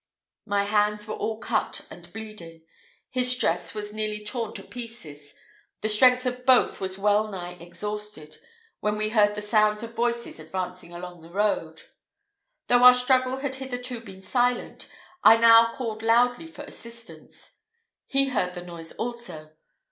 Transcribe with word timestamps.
My 0.47 0.63
hands 0.63 1.07
were 1.07 1.13
all 1.13 1.37
cut 1.37 1.85
and 1.91 2.11
bleeding, 2.11 2.65
his 3.11 3.35
dress 3.37 3.75
was 3.75 3.93
nearly 3.93 4.25
torn 4.25 4.51
to 4.55 4.63
pieces, 4.63 5.35
the 5.81 5.89
strength 5.89 6.25
of 6.25 6.43
both 6.43 6.81
was 6.81 6.97
well 6.97 7.27
nigh 7.27 7.53
exhausted, 7.59 8.39
when 8.79 8.97
we 8.97 9.09
heard 9.09 9.35
the 9.35 9.43
sounds 9.43 9.83
of 9.83 9.93
voices 9.93 10.39
advancing 10.39 10.91
along 10.91 11.21
the 11.21 11.29
road. 11.29 11.83
Though 12.65 12.83
our 12.83 12.95
struggle 12.95 13.37
had 13.41 13.53
hitherto 13.57 13.99
been 14.01 14.23
silent, 14.23 14.89
I 15.23 15.37
now 15.37 15.71
called 15.71 16.01
loudly 16.01 16.47
for 16.47 16.63
assistance. 16.63 17.59
He 18.07 18.29
heard 18.29 18.55
the 18.55 18.63
noise 18.65 18.93
also. 18.93 19.51